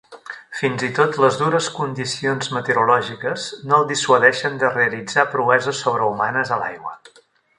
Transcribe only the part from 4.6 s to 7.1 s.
de realitzar proeses sobrehumanes a l'aigua.